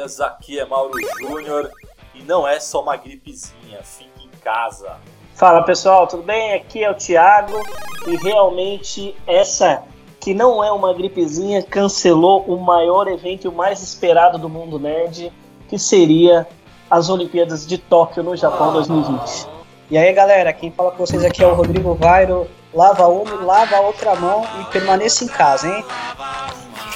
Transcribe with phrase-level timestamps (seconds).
[0.00, 1.70] das toalhas, aqui é Mauro Júnior
[2.14, 4.96] e não é só uma gripezinha, fique em casa.
[5.34, 6.54] Fala pessoal, tudo bem?
[6.54, 7.60] Aqui é o Thiago
[8.06, 9.82] e realmente essa
[10.18, 14.78] que não é uma gripezinha cancelou o maior evento e o mais esperado do mundo
[14.78, 15.32] nerd,
[15.68, 16.46] que seria
[16.90, 19.48] as Olimpíadas de Tóquio no Japão 2020.
[19.90, 22.46] E aí galera, quem fala com vocês aqui é o Rodrigo Vairo.
[22.72, 25.84] Lava uma, lava a outra mão e permaneça em casa, hein?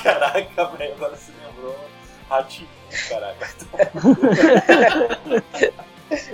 [0.02, 1.33] Caraca, velho, agora você.
[2.34, 2.68] Ratinho,
[3.08, 3.48] caraca.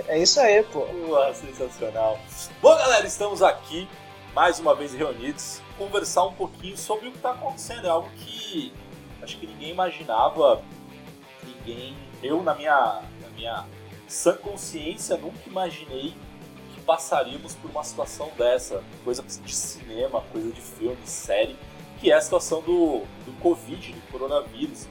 [0.07, 0.79] é isso aí, pô.
[1.07, 2.19] Uau, sensacional.
[2.59, 3.87] Bom, galera, estamos aqui
[4.33, 7.85] mais uma vez reunidos conversar um pouquinho sobre o que está acontecendo.
[7.85, 8.73] É algo que
[9.21, 10.63] acho que ninguém imaginava,
[11.43, 13.65] ninguém, eu na minha, na minha
[14.07, 16.15] sã consciência nunca imaginei
[16.73, 21.55] que passaríamos por uma situação dessa, coisa de cinema, coisa de filme, série,
[21.99, 24.87] que é a situação do, do Covid, do coronavírus.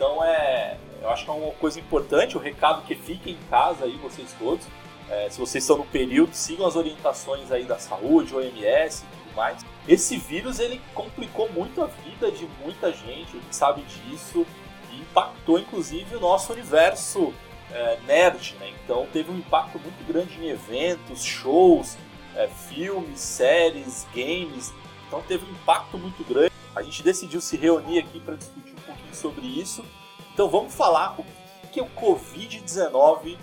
[0.00, 3.84] Então é, eu acho que é uma coisa importante, o recado que fiquem em casa
[3.84, 4.66] aí, vocês todos.
[5.10, 9.36] É, se vocês estão no período, sigam as orientações aí da saúde, OMS e tudo
[9.36, 9.62] mais.
[9.86, 14.46] Esse vírus ele complicou muito a vida de muita gente, a gente sabe disso,
[14.90, 17.34] e impactou inclusive o nosso universo
[17.70, 18.72] é, nerd, né?
[18.82, 21.98] Então teve um impacto muito grande em eventos, shows,
[22.34, 24.72] é, filmes, séries, games.
[25.06, 26.50] Então teve um impacto muito grande.
[26.74, 28.69] A gente decidiu se reunir aqui para discutir
[29.16, 29.84] sobre isso.
[30.32, 31.24] Então vamos falar o
[31.72, 33.36] que o Covid-19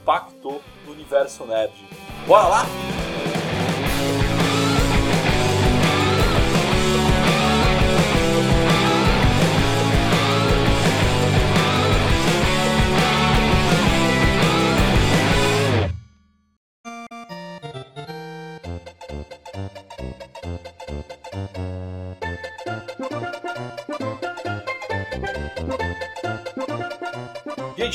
[0.00, 1.72] impactou no universo nerd.
[2.26, 3.01] Bora lá?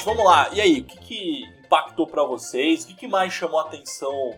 [0.07, 0.47] Vamos lá.
[0.53, 2.83] E aí, o que, que impactou para vocês?
[2.83, 4.33] O que, que mais chamou a atenção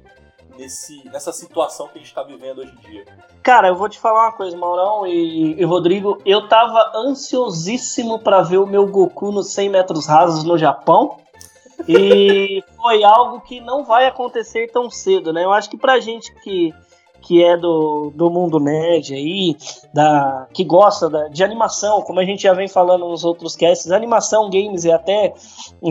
[0.57, 3.05] nesse, nessa situação que a gente está vivendo hoje em dia?
[3.43, 6.19] Cara, eu vou te falar uma coisa, Maurão e, e Rodrigo.
[6.25, 11.17] Eu tava ansiosíssimo para ver o meu Goku nos 100 metros rasos no Japão.
[11.87, 15.45] E foi algo que não vai acontecer tão cedo, né?
[15.45, 16.73] Eu acho que pra gente que
[17.21, 19.55] que é do, do mundo nerd aí,
[19.93, 23.91] da, que gosta da, de animação, como a gente já vem falando nos outros casts,
[23.91, 25.33] animação, games e até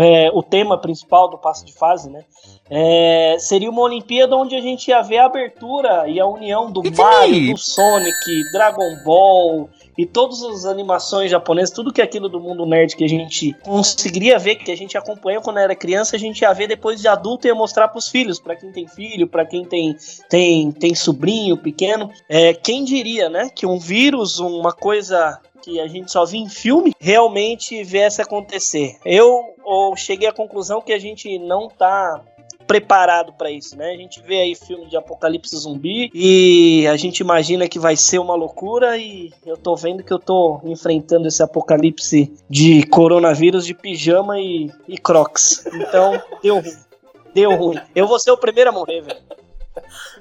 [0.01, 2.25] é, o tema principal do passo de fase, né?
[2.71, 6.83] É, seria uma Olimpíada onde a gente ia ver a abertura e a união do
[6.97, 12.39] Mario, do Sonic, Dragon Ball, e todas as animações japonesas, tudo que é aquilo do
[12.39, 16.19] mundo nerd que a gente conseguiria ver, que a gente acompanhou quando era criança, a
[16.19, 19.27] gente ia ver depois de adulto e ia mostrar pros filhos, para quem tem filho,
[19.27, 19.97] para quem tem,
[20.29, 22.11] tem, tem sobrinho pequeno.
[22.29, 26.49] É, quem diria, né, que um vírus, uma coisa que a gente só via em
[26.49, 28.97] filme, realmente viesse acontecer.
[29.05, 32.23] Eu, eu cheguei à conclusão que a gente não tá
[32.69, 33.93] preparado para isso, né?
[33.93, 38.19] A gente vê aí filme de apocalipse zumbi e a gente imagina que vai ser
[38.19, 43.73] uma loucura e eu tô vendo que eu tô enfrentando esse apocalipse de coronavírus de
[43.73, 45.67] pijama e, e crocs.
[45.67, 46.77] Então, deu ruim.
[47.35, 47.81] Deu ruim.
[47.95, 49.21] Eu vou ser o primeiro a morrer, velho.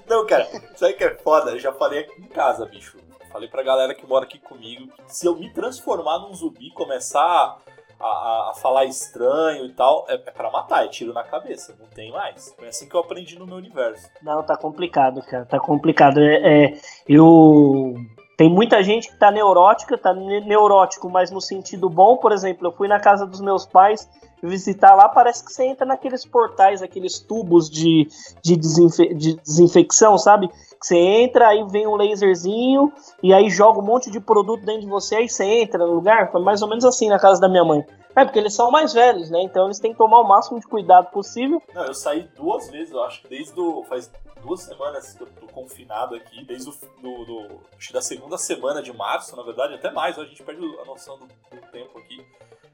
[0.08, 1.52] Não, cara, sabe que é foda?
[1.52, 2.98] Eu já falei aqui em casa, bicho.
[3.30, 7.58] Falei pra galera que mora aqui comigo que se eu me transformar num zumbi, começar
[8.00, 11.88] a, a, falar estranho e tal, é, é para matar, é tiro na cabeça, não
[11.88, 12.54] tem mais.
[12.58, 14.10] Foi assim que eu aprendi no meu universo.
[14.22, 16.20] Não, tá complicado, cara, tá complicado.
[16.20, 17.96] É, é eu.
[18.38, 22.72] Tem muita gente que tá neurótica, tá neurótico, mas no sentido bom, por exemplo, eu
[22.72, 24.08] fui na casa dos meus pais
[24.44, 28.08] visitar lá, parece que você entra naqueles portais, aqueles tubos de,
[28.44, 30.52] de, desinfe de desinfecção, sabe?
[30.80, 32.94] Você entra, aí vem um laserzinho,
[33.24, 36.32] e aí joga um monte de produto dentro de você, aí você entra no lugar.
[36.32, 37.84] Foi mais ou menos assim na casa da minha mãe.
[38.18, 39.44] É, porque eles são mais velhos, né?
[39.44, 41.62] Então eles têm que tomar o máximo de cuidado possível.
[41.72, 44.12] Não, eu saí duas vezes, eu acho desde do, faz
[44.42, 48.82] duas semanas que eu tô confinado aqui, desde o do, do, acho da segunda semana
[48.82, 52.26] de março, na verdade, até mais, a gente perde a noção do, do tempo aqui.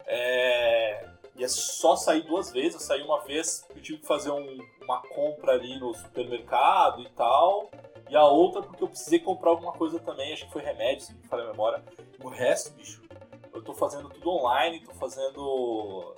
[0.05, 2.75] É, e é só sair duas vezes.
[2.75, 7.09] Eu saí uma vez, eu tive que fazer um, uma compra ali no supermercado e
[7.09, 7.69] tal.
[8.09, 11.13] E a outra porque eu precisei comprar alguma coisa também, acho que foi remédio, se
[11.13, 11.83] me falha a memória.
[12.23, 13.02] O resto, bicho,
[13.53, 16.15] eu tô fazendo tudo online, tô fazendo.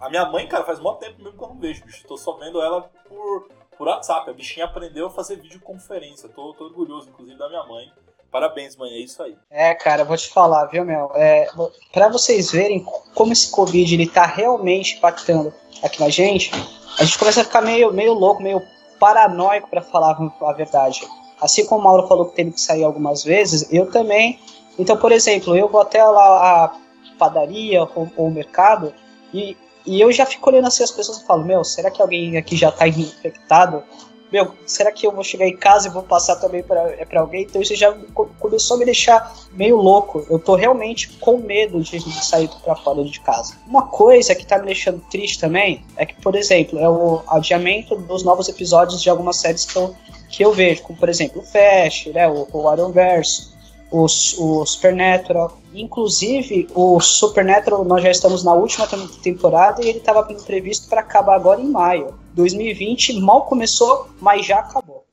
[0.00, 2.06] A minha mãe, cara, faz muito tempo mesmo que eu não vejo, bicho.
[2.06, 4.28] Tô só vendo ela por, por WhatsApp.
[4.28, 6.28] A bichinha aprendeu a fazer videoconferência.
[6.28, 7.90] Tô, tô orgulhoso, inclusive, da minha mãe.
[8.30, 9.36] Parabéns, mãe, é isso aí.
[9.50, 11.10] É, cara, vou te falar, viu, meu?
[11.14, 11.48] É,
[11.92, 12.84] para vocês verem
[13.14, 16.50] como esse Covid ele tá realmente impactando aqui na gente,
[16.98, 18.60] a gente começa a ficar meio, meio louco, meio
[18.98, 21.06] paranoico, para falar a verdade.
[21.40, 24.38] Assim como o Mauro falou que teve que sair algumas vezes, eu também.
[24.78, 26.76] Então, por exemplo, eu vou até lá a
[27.18, 28.92] padaria ou, ou mercado,
[29.32, 32.36] e, e eu já fico olhando assim as pessoas e falo, meu, será que alguém
[32.36, 33.82] aqui já tá infectado?
[34.30, 37.42] Meu, será que eu vou chegar em casa e vou passar também para é alguém?
[37.42, 37.96] Então isso já
[38.40, 40.26] começou a me deixar meio louco.
[40.28, 43.54] Eu tô realmente com medo de sair para fora de casa.
[43.68, 47.94] Uma coisa que tá me deixando triste também é que, por exemplo, é o adiamento
[47.94, 49.94] dos novos episódios de algumas séries que eu,
[50.28, 53.55] que eu vejo, como por exemplo o Flash, né, o, o Arrowverse,
[53.90, 55.58] o, o Supernatural.
[55.74, 58.86] Inclusive, o Supernatural, nós já estamos na última
[59.22, 62.14] temporada e ele estava previsto para acabar agora em maio.
[62.34, 65.06] 2020 mal começou, mas já acabou.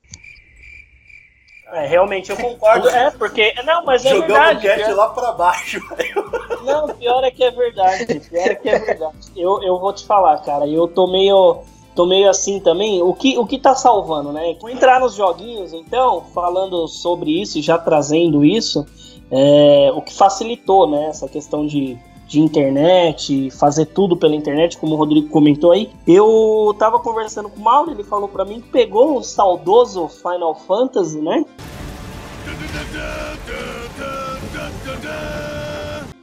[1.72, 2.88] É, realmente eu concordo.
[2.88, 3.52] É, porque.
[3.64, 4.66] Não, mas é Jogamos verdade.
[4.66, 5.80] o cat lá pra baixo.
[6.62, 8.20] Não, pior é que é verdade.
[8.20, 9.16] Pior é que é verdade.
[9.36, 10.68] Eu, eu vou te falar, cara.
[10.68, 11.62] Eu tô meio
[11.94, 13.02] tô meio assim também.
[13.02, 14.56] O que, o que tá salvando, né?
[14.60, 18.84] Vou entrar nos joguinhos, então, falando sobre isso e já trazendo isso,
[19.30, 21.06] é, o que facilitou, né?
[21.06, 21.96] Essa questão de,
[22.26, 25.90] de internet, fazer tudo pela internet, como o Rodrigo comentou aí.
[26.06, 30.54] Eu tava conversando com o Mauro, ele falou para mim que pegou o saudoso Final
[30.54, 31.44] Fantasy, né?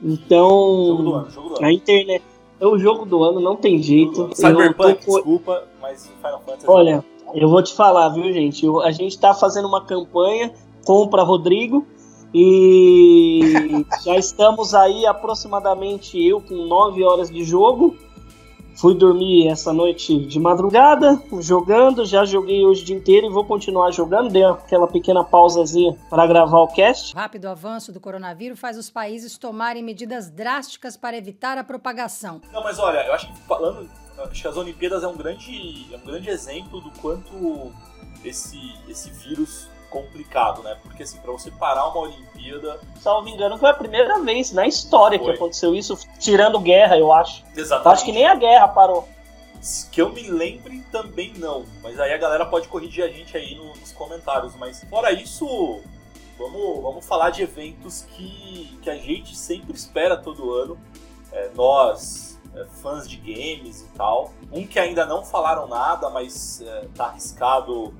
[0.04, 0.50] Então,
[0.88, 1.66] Jogo do ano, jogo do ano.
[1.66, 2.24] a internet
[2.62, 4.30] é o jogo do ano, não tem jeito.
[4.34, 5.16] Cyberpunk, tô...
[5.16, 6.66] desculpa, mas Final Fantasy.
[6.68, 7.04] Olha,
[7.34, 8.64] eu vou te falar, viu, gente?
[8.64, 10.54] Eu, a gente tá fazendo uma campanha,
[10.86, 11.86] compra Rodrigo,
[12.32, 17.96] e já estamos aí aproximadamente eu com 9 horas de jogo.
[18.82, 23.46] Fui dormir essa noite de madrugada, jogando, já joguei hoje o dia inteiro e vou
[23.46, 24.32] continuar jogando.
[24.32, 27.14] Dei aquela pequena pausazinha para gravar o cast.
[27.14, 32.42] O rápido avanço do coronavírus faz os países tomarem medidas drásticas para evitar a propagação.
[32.52, 33.88] Não, mas olha, eu acho que falando,
[34.18, 37.72] acho que as Olimpíadas é um grande, é um grande exemplo do quanto
[38.26, 38.58] esse,
[38.90, 40.78] esse vírus complicado, né?
[40.82, 42.80] Porque assim, para você parar uma Olimpíada.
[43.00, 45.28] Salvo engano, foi a primeira vez na história foi.
[45.28, 47.44] que aconteceu isso, tirando guerra, eu acho.
[47.56, 47.86] Exatamente.
[47.86, 49.08] Eu acho que nem a guerra parou.
[49.92, 51.66] Que eu me lembre também não.
[51.84, 54.56] Mas aí a galera pode corrigir a gente aí nos comentários.
[54.56, 55.82] Mas fora isso,
[56.40, 60.80] vamos, vamos falar de eventos que, que a gente sempre espera todo ano.
[61.32, 64.34] É, nós, é, fãs de games e tal.
[64.52, 67.94] Um que ainda não falaram nada, mas é, tá arriscado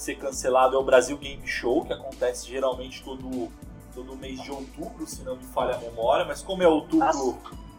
[0.00, 3.48] ser cancelado é o Brasil Game Show, que acontece geralmente todo,
[3.94, 7.36] todo mês de outubro, se não me falha a memória, mas como é outubro, Nossa.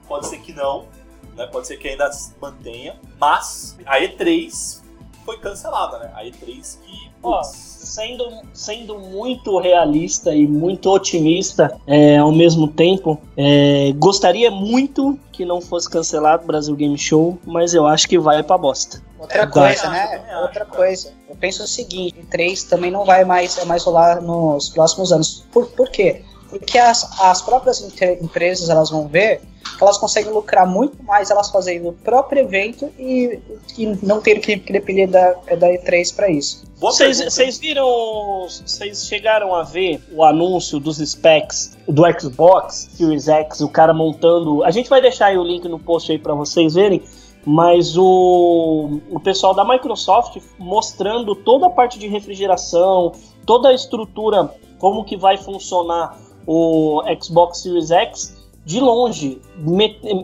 [0.08, 0.88] pode ser que não,
[1.36, 1.48] né?
[1.48, 3.00] Pode ser que ainda se mantenha.
[3.20, 4.82] Mas a E3
[5.26, 6.12] foi cancelada, né?
[6.16, 7.10] A E3 que.
[7.22, 15.20] Ó, sendo, sendo muito realista e muito otimista é, ao mesmo tempo, é, gostaria muito
[15.34, 19.02] que não fosse cancelado o Brasil Game Show, mas eu acho que vai pra bosta.
[19.20, 20.22] Outra coisa, né?
[20.42, 21.14] Outra coisa.
[21.30, 25.46] Eu penso o seguinte, o 3 também não vai mais, mais rolar nos próximos anos.
[25.52, 26.24] Por, por quê?
[26.50, 27.82] Porque as, as próprias
[28.22, 29.42] empresas elas vão ver
[29.78, 33.40] que elas conseguem lucrar muito mais elas fazendo o próprio evento e,
[33.78, 36.64] e não ter que, que depender da, da E3 para isso.
[36.78, 43.70] Vocês viram, vocês chegaram a ver o anúncio dos specs do Xbox Series X, o
[43.70, 44.64] cara montando.
[44.64, 47.02] A gente vai deixar aí o link no post aí para vocês verem
[47.46, 53.14] mas o, o pessoal da Microsoft mostrando toda a parte de refrigeração,
[53.46, 56.18] toda a estrutura, como que vai funcionar
[56.52, 59.40] o Xbox Series X de longe,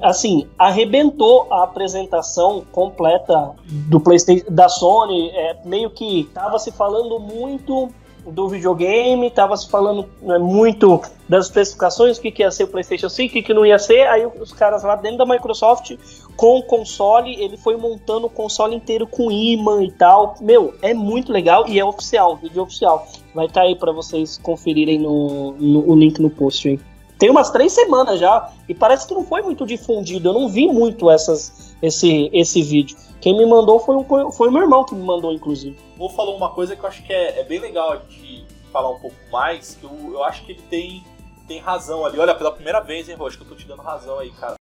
[0.02, 3.52] assim, arrebentou a apresentação completa
[3.88, 7.90] do PlayStation da Sony, é, meio que tava se falando muito
[8.26, 12.68] do videogame, tava se falando né, muito das especificações, o que, que ia ser o
[12.68, 15.96] PlayStation 5, o que, que não ia ser, aí os caras lá dentro da Microsoft,
[16.36, 20.36] com o console, ele foi montando o console inteiro com imã e tal.
[20.42, 23.08] Meu, é muito legal e é oficial, vídeo oficial.
[23.34, 26.80] Vai estar tá aí para vocês conferirem no, no, o link no post aí.
[27.18, 30.30] Tem umas três semanas já e parece que não foi muito difundido.
[30.30, 32.98] Eu não vi muito essas, esse, esse vídeo.
[33.22, 35.78] Quem me mandou foi, um, foi meu irmão que me mandou, inclusive.
[35.98, 39.00] Vou falar uma coisa que eu acho que é, é bem legal de falar um
[39.00, 41.04] pouco mais, que eu, eu acho que ele tem,
[41.48, 42.20] tem razão ali.
[42.20, 44.56] Olha, pela primeira vez, hein, Rocha, que eu tô te dando razão aí, cara.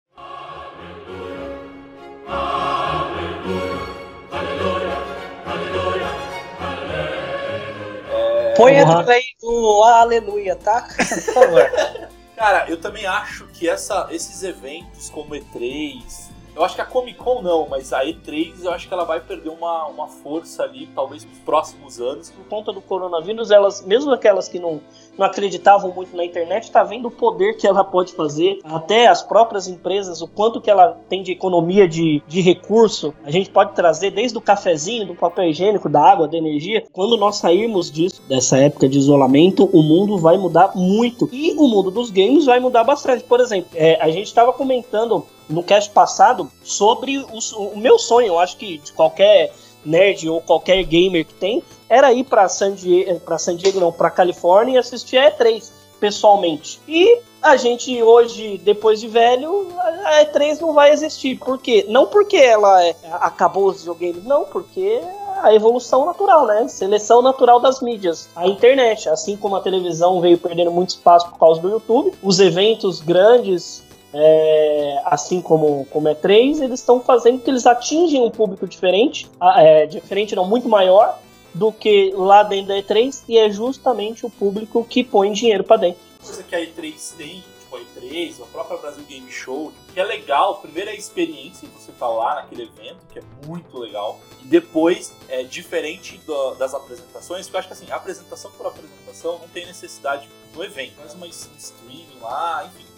[8.63, 10.87] Põe a aí do Aleluia, tá?
[10.95, 11.71] Por favor.
[12.35, 16.22] Cara, eu também acho que essa, esses eventos como E3,
[16.55, 19.19] Eu acho que a Comic Con não, mas a E3 eu acho que ela vai
[19.19, 22.29] perder uma, uma força ali, talvez nos próximos anos.
[22.29, 24.79] Por conta do coronavírus, elas, mesmo aquelas que não,
[25.17, 28.59] não acreditavam muito na internet, tá vendo o poder que ela pode fazer.
[28.63, 33.13] Até as próprias empresas, o quanto que ela tem de economia de, de recurso.
[33.23, 36.83] A gente pode trazer desde o cafezinho, do papel higiênico, da água, da energia.
[36.91, 41.27] Quando nós sairmos disso, dessa época de isolamento, o mundo vai mudar muito.
[41.31, 43.23] E o mundo dos games vai mudar bastante.
[43.23, 47.39] Por exemplo, é, a gente estava comentando no cast passado sobre o,
[47.73, 49.53] o meu sonho, eu acho que de qualquer
[49.85, 53.91] nerd ou qualquer gamer que tem, era ir para San Diego, para San Diego não,
[53.91, 55.69] para Califórnia e assistir a E3
[55.99, 56.81] pessoalmente.
[56.87, 59.67] E a gente hoje, depois de velho,
[60.05, 61.37] a E3 não vai existir.
[61.37, 61.85] Por quê?
[61.87, 65.01] Não porque ela é, acabou os videogames, não, porque
[65.41, 66.67] a evolução natural, né?
[66.69, 68.29] Seleção natural das mídias.
[68.33, 72.39] A internet, assim como a televisão veio perdendo muito espaço por causa do YouTube, os
[72.39, 73.82] eventos grandes
[74.13, 79.29] é, assim como, como é 3, eles estão fazendo que eles atingem um público diferente,
[79.57, 81.19] é, diferente não, muito maior
[81.53, 85.77] do que lá dentro da E3, e é justamente o público que põe dinheiro para
[85.77, 86.01] dentro.
[86.23, 90.03] Coisa que a E3 tem, tipo a E3, a própria Brasil Game Show, que é
[90.03, 93.77] legal, primeiro é a experiência de você estar tá lá naquele evento, que é muito
[93.77, 98.67] legal, e depois, é diferente do, das apresentações, porque eu acho que assim, apresentação por
[98.67, 102.92] apresentação não tem necessidade no evento, faz uma streaming lá, enfim,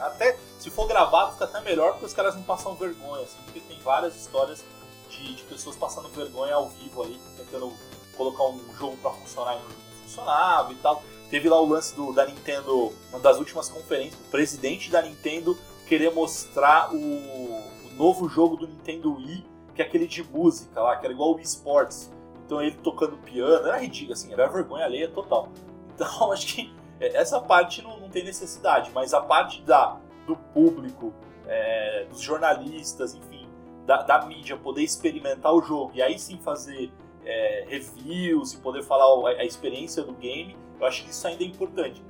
[0.00, 3.60] até se for gravado, fica até melhor porque os caras não passam vergonha, assim, porque
[3.60, 4.64] tem várias histórias
[5.10, 7.72] de, de pessoas passando vergonha ao vivo ali, tentando
[8.16, 9.70] colocar um jogo para funcionar e não
[10.02, 11.02] funcionava e tal.
[11.30, 15.56] Teve lá o lance do, da Nintendo, uma das últimas conferências, o presidente da Nintendo
[15.86, 20.96] querer mostrar o, o novo jogo do Nintendo Wii, que é aquele de música lá,
[20.96, 22.10] que era igual o Wii Sports.
[22.44, 25.50] Então ele tocando piano, era ridículo, assim, era vergonha alheia total.
[25.94, 31.12] Então acho que essa parte não, não tem necessidade, mas a parte da, do público,
[31.46, 33.48] é, dos jornalistas, enfim,
[33.86, 36.92] da, da, mídia poder experimentar o jogo e aí sim fazer
[37.24, 41.42] é, reviews e poder falar a, a, experiência do game, eu acho que isso ainda
[41.42, 42.02] é importante.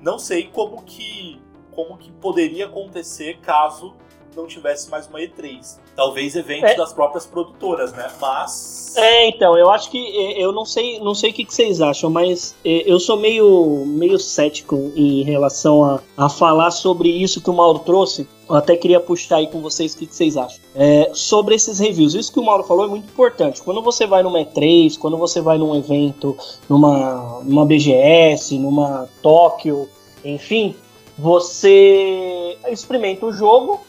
[0.00, 1.40] Não sei como que,
[1.72, 3.96] como que poderia acontecer caso
[4.36, 5.78] não tivesse mais uma E3.
[5.96, 6.74] Talvez eventos é.
[6.76, 8.10] das próprias produtoras, né?
[8.20, 8.94] Mas.
[8.96, 9.98] É, então, eu acho que.
[10.36, 14.92] Eu não sei não sei o que, vocês acham, mas eu sou meio, meio cético
[14.94, 18.26] em relação a, a falar sobre isso que o Mauro trouxe.
[18.48, 20.60] Eu até queria puxar aí com vocês o que, vocês acham.
[20.74, 22.14] É, sobre esses reviews.
[22.14, 23.62] Isso que o Mauro falou é muito importante.
[23.62, 26.36] Quando você vai numa E3, quando você vai num evento,
[26.68, 29.88] numa, numa BGS, numa Tóquio,
[30.24, 30.74] enfim,
[31.18, 33.80] você experimenta o jogo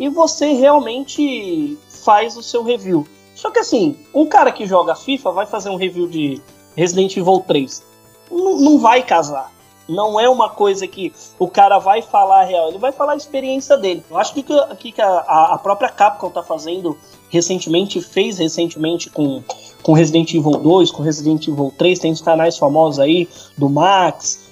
[0.00, 3.06] e você realmente faz o seu review.
[3.34, 6.40] Só que assim, um cara que joga FIFA vai fazer um review de
[6.74, 7.84] Resident Evil 3.
[8.30, 9.52] Não, não vai casar.
[9.86, 13.76] Não é uma coisa que o cara vai falar real, ele vai falar a experiência
[13.76, 14.02] dele.
[14.08, 14.42] Eu acho que
[14.78, 15.18] que, que a,
[15.54, 16.96] a própria Capcom tá fazendo
[17.28, 19.42] recentemente, fez recentemente com,
[19.82, 23.28] com Resident Evil 2, com Resident Evil 3, tem os canais famosos aí,
[23.58, 24.48] do Max,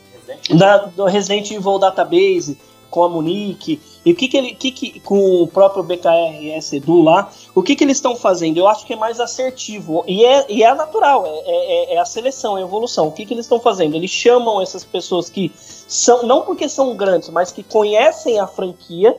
[0.50, 2.58] da, do Resident Evil Database,
[2.90, 4.54] com a Monique, e o que, que ele.
[4.54, 8.56] Que que, com o próprio BKRS Edu lá, o que, que eles estão fazendo?
[8.56, 10.02] Eu acho que é mais assertivo.
[10.06, 13.08] E é, e é natural, é, é, é a seleção, é a evolução.
[13.08, 13.94] O que, que eles estão fazendo?
[13.94, 19.14] Eles chamam essas pessoas que são, não porque são grandes, mas que conhecem a franquia,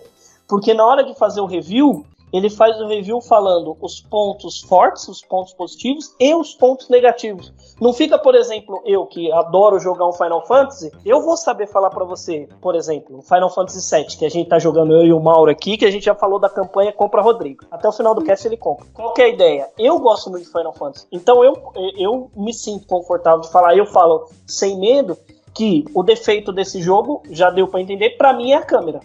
[0.48, 5.08] porque na hora de fazer o review, ele faz o review falando os pontos fortes,
[5.08, 7.54] os pontos positivos e os pontos negativos.
[7.80, 11.90] Não fica, por exemplo, eu que adoro jogar um Final Fantasy, eu vou saber falar
[11.90, 15.20] para você, por exemplo, Final Fantasy VII, que a gente tá jogando eu e o
[15.20, 17.66] Mauro aqui, que a gente já falou da campanha Compra Rodrigo.
[17.72, 18.86] Até o final do cast ele compra.
[18.94, 19.70] Qual que é a ideia?
[19.78, 21.54] Eu gosto muito de Final Fantasy, então eu,
[21.98, 25.18] eu me sinto confortável de falar, eu falo sem medo
[25.54, 29.02] que o defeito desse jogo, já deu para entender, para mim é a câmera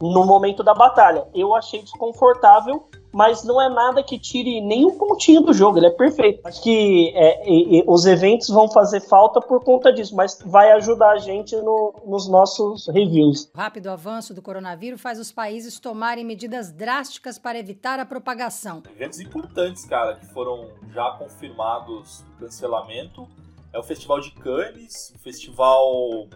[0.00, 1.26] no momento da batalha.
[1.34, 5.86] Eu achei desconfortável, mas não é nada que tire nem um pontinho do jogo, ele
[5.86, 6.46] é perfeito.
[6.46, 10.72] Acho que é, e, e, os eventos vão fazer falta por conta disso, mas vai
[10.72, 13.50] ajudar a gente no, nos nossos reviews.
[13.54, 18.82] O rápido avanço do coronavírus faz os países tomarem medidas drásticas para evitar a propagação.
[18.94, 23.26] Eventos importantes, cara, que foram já confirmados cancelamento.
[23.72, 26.28] É o Festival de Cannes, o Festival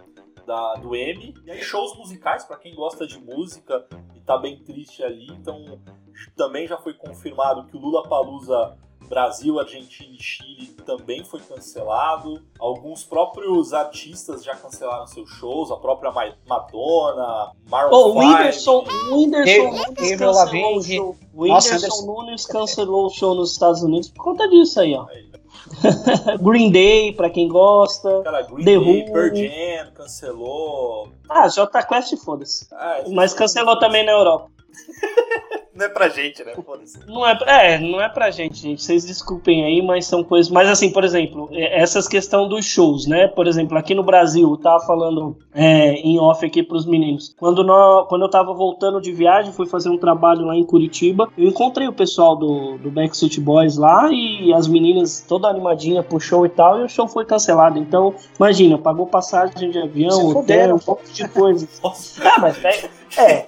[0.45, 1.33] da, do M.
[1.45, 5.27] E aí shows musicais para quem gosta de música e tá bem triste ali.
[5.31, 5.79] Então
[6.35, 8.77] também já foi confirmado que o Lula Palusa
[9.07, 12.41] Brasil, Argentina e Chile também foi cancelado.
[12.59, 16.11] Alguns próprios artistas já cancelaram seus shows, a própria
[16.47, 21.17] Madonna, Maroon oh, o Whindersson, o Whindersson Nunes cancelou o show.
[21.33, 25.05] O Whindersson Nunes cancelou o show nos Estados Unidos por conta disso aí, ó.
[25.07, 25.31] Aí.
[26.41, 28.21] Green Day, pra quem gosta.
[28.23, 29.11] Cara, Green The Day, Who.
[29.11, 31.09] Pearl Jam, cancelou.
[31.29, 32.67] Ah, J Quest, foda-se.
[32.71, 34.49] Ah, Mas cancelou também na Europa.
[35.73, 36.53] não é pra gente, né?
[37.07, 38.83] Não é, é, não é pra gente, gente.
[38.83, 40.51] Vocês desculpem aí, mas são coisas.
[40.51, 43.27] Mas assim, por exemplo, é, essas questão dos shows, né?
[43.27, 47.33] Por exemplo, aqui no Brasil, eu tava falando é, em off aqui pros meninos.
[47.39, 51.29] Quando, nós, quando eu tava voltando de viagem, fui fazer um trabalho lá em Curitiba,
[51.37, 56.19] eu encontrei o pessoal do, do Backstreet Boys lá e as meninas toda animadinha pro
[56.19, 57.79] show e tal, e o show foi cancelado.
[57.79, 61.65] Então, imagina, pagou passagem de avião, hotel, um monte de coisa.
[62.25, 62.89] ah, mas é.
[63.17, 63.45] é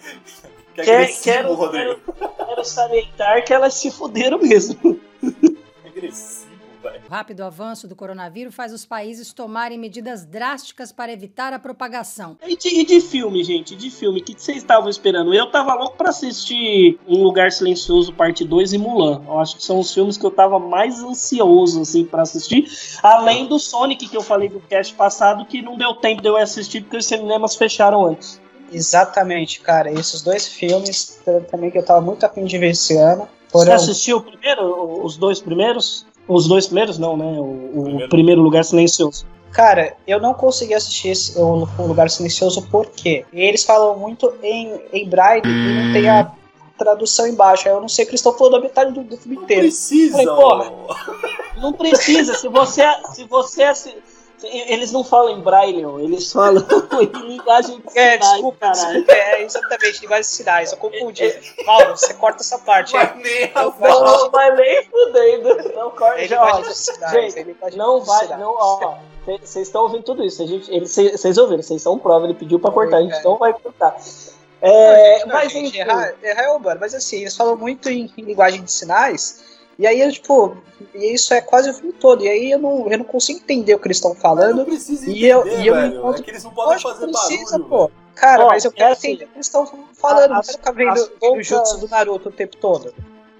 [0.73, 1.99] que agressivo, quero, Rodrigo.
[2.17, 4.99] Quero, quero salientar que elas se fuderam mesmo.
[5.85, 6.51] agressivo,
[6.81, 7.01] velho.
[7.07, 12.37] O rápido avanço do coronavírus faz os países tomarem medidas drásticas para evitar a propagação.
[12.45, 13.75] E de, e de filme, gente?
[13.75, 15.33] De filme, o que vocês estavam esperando?
[15.33, 19.21] Eu tava louco para assistir Um Lugar Silencioso, parte 2 e Mulan.
[19.27, 22.67] Eu acho que são os filmes que eu tava mais ansioso, assim, para assistir.
[23.01, 26.37] Além do Sonic, que eu falei do cast passado, que não deu tempo de eu
[26.37, 28.42] assistir porque os cinemas fecharam antes.
[28.73, 29.91] Exatamente, cara.
[29.91, 33.27] Esses dois filmes também que eu tava muito afim de ver esse ano.
[33.49, 33.65] Foram...
[33.65, 36.05] Você assistiu o primeiro, os dois primeiros?
[36.27, 37.25] Os dois primeiros, não, né?
[37.25, 38.09] O, o primeiro.
[38.09, 39.25] primeiro Lugar Silencioso.
[39.51, 44.81] Cara, eu não consegui assistir esse, o, o Lugar Silencioso porque eles falam muito em,
[44.91, 46.31] em braille e não tem a
[46.77, 47.67] tradução embaixo.
[47.67, 49.63] Eu não sei o que eles estão falando a metade do, do filme inteiro.
[49.63, 50.11] Não precisa.
[50.13, 50.71] Falei, porra,
[51.57, 52.33] não precisa.
[52.33, 52.81] Se você,
[53.13, 53.63] se você
[54.43, 56.63] eles não falam em braille, eles falam
[56.99, 58.31] em linguagem de é, sinais.
[58.31, 58.93] Desculpa, caralho.
[58.93, 61.33] Desculpa, é, exatamente, linguagem de sinais, eu confundi.
[61.65, 62.93] Paulo, você corta essa parte.
[62.93, 65.73] Vai nem não, não vai nem fudendo.
[65.73, 66.21] Não corta.
[66.21, 67.33] É linguagem de sinais.
[67.33, 68.95] Gente, é não vai, não, ó.
[69.25, 70.45] Vocês estão ouvindo tudo isso.
[70.45, 73.95] Vocês ouviram, vocês estão prova, ele pediu pra cortar, a gente não vai cortar.
[74.61, 78.21] É, não, mas gente, errar, errar é humano, mas assim, eles falam muito em, em
[78.21, 80.57] linguagem de sinais e aí, tipo,
[80.93, 82.23] e isso é quase o filme todo.
[82.23, 84.57] E aí eu não, eu não consigo entender o que eles estão falando.
[84.57, 85.97] Não precisa entender, e eu, e eu velho.
[85.97, 87.69] encontro, é que eles não podem fazer precisa, barulho.
[87.69, 87.91] Pô.
[88.15, 90.31] Cara, mas eu quero é entender o que eles estão falando.
[90.33, 91.39] As, não quero ficar vendo poucas...
[91.39, 92.93] o jutsu do Naruto o tempo todo.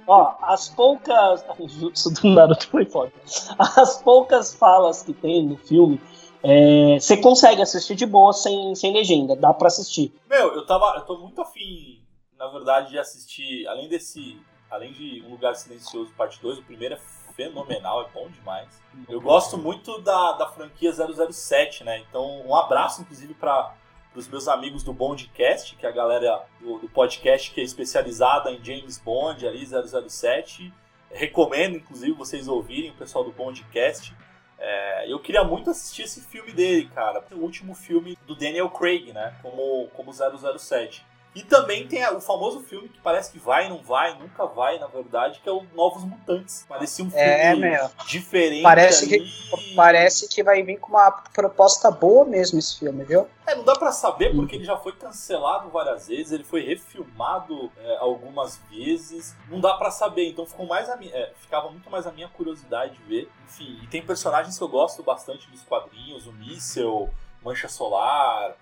[0.07, 1.45] Ó, as poucas.
[1.59, 3.11] O jutsu do Naruto foi foda.
[3.57, 6.01] As poucas falas que tem no filme.
[6.41, 10.11] É, você consegue assistir de boa sem, sem legenda, dá pra assistir.
[10.29, 10.95] Meu, eu tava.
[10.97, 12.01] Eu tô muito afim,
[12.37, 14.37] na verdade, de assistir, além desse
[14.73, 16.99] além de Um Lugar Silencioso Parte 2, o primeiro é
[17.35, 18.81] fenomenal, é bom demais.
[19.07, 21.99] Eu gosto muito da, da franquia 007, né?
[21.99, 23.75] Então, um abraço, inclusive, para
[24.15, 28.51] os meus amigos do Bondcast, que é a galera do, do, podcast que é especializada
[28.51, 30.73] em James Bond, ali, 007.
[31.11, 34.15] Recomendo, inclusive, vocês ouvirem o pessoal do Bondcast.
[34.57, 37.23] É, eu queria muito assistir esse filme dele, cara.
[37.31, 39.35] O último filme do Daniel Craig, né?
[39.41, 41.05] Como, como 007.
[41.35, 44.85] E também tem o famoso filme que parece que vai, não vai, nunca vai, na
[44.85, 46.63] verdade, que é o Novos Mutantes.
[46.67, 48.61] Parecia um filme é, diferente.
[48.61, 49.25] Parece ali.
[49.25, 53.27] que, parece que vai vir com uma proposta boa mesmo esse filme, viu?
[53.47, 57.71] É, não dá para saber porque ele já foi cancelado várias vezes, ele foi refilmado
[57.77, 59.35] é, algumas vezes.
[59.49, 62.93] Não dá para saber, então ficou mais a, é, ficava muito mais a minha curiosidade
[62.93, 63.31] de ver.
[63.45, 67.09] Enfim, e tem personagens que eu gosto bastante dos quadrinhos, o Míssel,
[67.43, 68.55] Mancha Solar.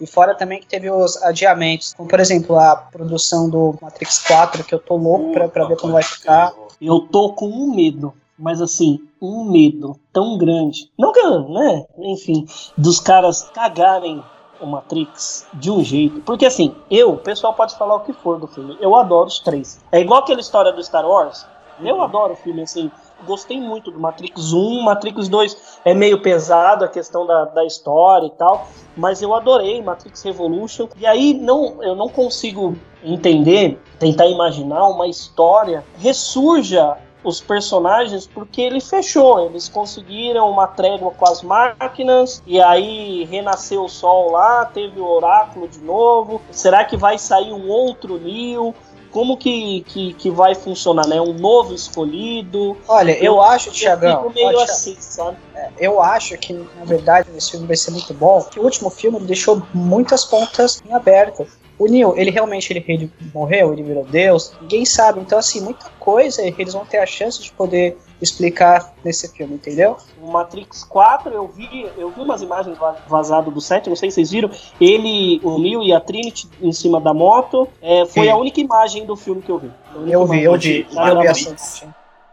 [0.00, 4.64] E fora também que teve os adiamentos, como por exemplo a produção do Matrix 4,
[4.64, 6.52] que eu tô louco pra, pra ver como vai ficar.
[6.80, 10.90] Eu tô com um medo, mas assim, um medo tão grande.
[10.96, 11.84] Não que, né?
[11.98, 12.46] Enfim,
[12.76, 14.22] dos caras cagarem
[14.60, 16.20] o Matrix de um jeito.
[16.20, 18.76] Porque assim, eu, o pessoal pode falar o que for do filme.
[18.80, 19.80] Eu adoro os três.
[19.90, 21.44] É igual aquela história do Star Wars.
[21.80, 22.02] Eu uhum.
[22.02, 22.90] adoro o filme assim
[23.24, 24.82] gostei muito do Matrix 1.
[24.82, 29.82] Matrix 2 é meio pesado a questão da, da história e tal, mas eu adorei
[29.82, 30.88] Matrix Revolution.
[30.96, 38.60] E aí não, eu não consigo entender, tentar imaginar uma história ressurja os personagens porque
[38.60, 39.44] ele fechou.
[39.44, 45.06] Eles conseguiram uma trégua com as máquinas e aí renasceu o sol lá, teve o
[45.06, 46.40] oráculo de novo.
[46.50, 48.74] Será que vai sair um outro Neo?
[49.10, 51.20] Como que, que, que vai funcionar, né?
[51.20, 52.76] Um novo escolhido.
[52.86, 54.30] Olha, eu, eu acho, Tiagão.
[54.34, 55.36] meio assim, sabe?
[55.54, 58.42] É, eu acho que, na verdade, esse filme vai ser muito bom.
[58.44, 61.46] Que o último filme deixou muitas pontas em aberto.
[61.78, 65.20] O Neil, ele realmente ele, ele morreu, ele virou Deus, ninguém sabe.
[65.20, 69.96] Então, assim, muita coisa eles vão ter a chance de poder explicar nesse filme, entendeu?
[70.20, 72.76] O Matrix 4, eu vi, eu vi umas imagens
[73.06, 74.50] vazadas do set, não sei se vocês viram.
[74.80, 77.68] Ele, o Neo e a Trinity em cima da moto.
[77.80, 78.30] É, foi Sim.
[78.30, 79.70] a única imagem do filme que eu vi.
[79.94, 81.84] Eu vi, eu vi, eu vi Matrix,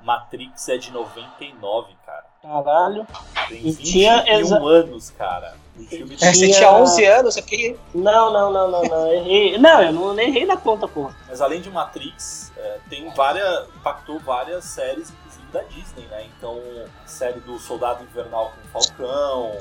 [0.01, 2.25] Matrix é de 99, cara.
[2.41, 3.07] Caralho.
[3.49, 4.57] Tem 21 tinha exa...
[4.57, 5.55] anos, cara.
[5.91, 7.75] É, você tinha 11 anos aqui?
[7.93, 9.11] Não, não, não, não, não.
[9.11, 9.57] Errei.
[9.57, 11.09] Não, eu não errei na conta, pô.
[11.27, 13.67] Mas além de Matrix, é, tem várias.
[13.75, 15.11] impactou várias séries,
[15.55, 16.25] da Disney, né?
[16.37, 16.61] Então,
[17.05, 19.57] série do Soldado Invernal com o Falcão,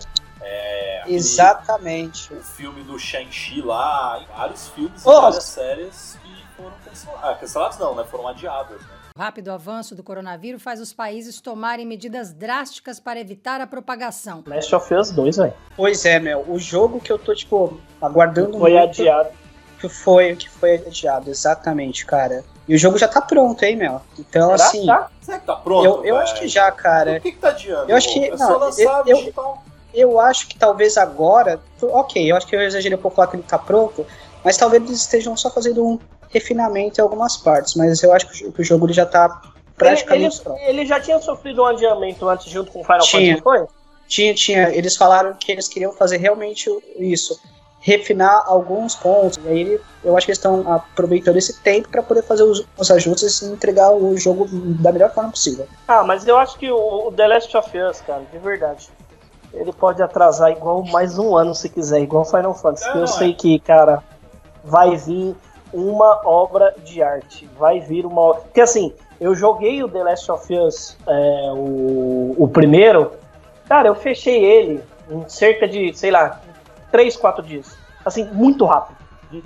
[0.46, 2.35] É, aquele- Exatamente.
[2.35, 5.20] o filme do Shang-Chi lá, e vários filmes e Oh.
[5.22, 7.24] várias séries que foram canceladas.
[7.24, 8.04] Ah, canceladas não, né?
[8.04, 8.88] Foram adiadas, né?
[9.16, 14.42] O rápido avanço do coronavírus faz os países tomarem medidas drásticas para evitar a propagação.
[14.46, 15.54] Last of Us 2, velho.
[15.76, 16.44] Pois é, meu.
[16.50, 19.30] O jogo que eu tô, tipo, aguardando Foi muito adiado.
[19.80, 22.44] que foi, que foi adiado, exatamente, cara.
[22.66, 24.00] E o jogo já tá pronto, hein, meu.
[24.18, 24.68] Então, Será?
[24.68, 25.11] assim, Tá?
[25.20, 25.85] Será que tá pronto?
[25.85, 27.12] eu, eu acho que já, cara.
[27.14, 27.90] Por que, que tá adiando?
[27.90, 29.59] Eu acho que- É não, eu- eu-.
[29.92, 31.61] Eu acho que talvez agora.
[31.81, 34.05] Ok, eu acho que eu exagerei um pouco falar que ele tá pronto,
[34.42, 36.00] mas talvez eles estejam só fazendo um
[36.31, 37.74] refinamento em algumas partes.
[37.77, 39.40] Mas eu acho que o jogo ele já tá
[39.77, 40.59] praticamente ele, pronto.
[40.59, 43.37] ele, ele já tinha sofrido um adiamento antes junto com o Final Tinha.
[43.37, 43.66] Fantasy, foi?
[44.09, 44.68] Tinha, tinha.
[44.74, 47.38] Eles falaram que eles queriam fazer realmente isso.
[47.87, 49.38] Refinar alguns pontos.
[49.44, 52.90] E aí eu acho que eles estão aproveitando esse tempo para poder fazer os, os
[52.90, 55.66] ajustes e entregar o jogo da melhor forma possível.
[55.87, 58.88] Ah, mas eu acho que o, o The Last of Us, cara, de verdade.
[59.53, 62.88] Ele pode atrasar igual mais um ano se quiser, igual Final Fantasy.
[62.88, 63.35] É, eu não sei é.
[63.35, 64.03] que, cara,
[64.64, 65.37] vai vir
[65.73, 67.49] uma obra de arte.
[67.59, 68.42] Vai vir uma obra.
[68.42, 73.12] Porque assim, eu joguei o The Last of Us, é, o, o primeiro.
[73.68, 76.40] Cara, eu fechei ele em cerca de, sei lá,
[76.94, 77.76] 3, 4 dias.
[78.04, 78.96] Assim, muito rápido.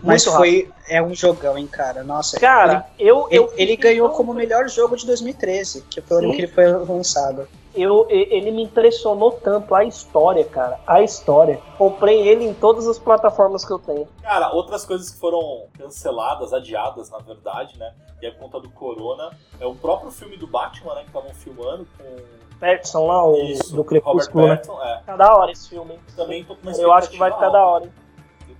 [0.02, 0.70] Mas muito foi.
[0.86, 2.04] É um jogão, hein, cara.
[2.04, 2.38] Nossa.
[2.38, 3.26] Cara, eu.
[3.30, 6.20] ele, eu ele, ele ganhou tão como o melhor jogo de 2013, que foi o
[6.20, 7.48] ano que ele foi lançado.
[7.74, 10.78] eu, ele me impressionou tanto a história, cara.
[10.86, 11.58] A história.
[11.78, 14.06] Comprei ele em todas as plataformas que eu tenho.
[14.22, 17.94] Cara, outras coisas que foram canceladas, adiadas, na verdade, né?
[18.20, 19.30] E é por conta do Corona.
[19.58, 21.00] É o próprio filme do Batman, né?
[21.00, 22.38] Que estavam filmando com.
[22.60, 24.56] Pattinson lá, o Isso, do Robert Crepúsculo, né?
[24.56, 25.00] Pattinson, é.
[25.06, 25.98] Tá da hora esse filme?
[26.16, 27.92] Também tô com uma Eu acho que vai ficar da hora, hein?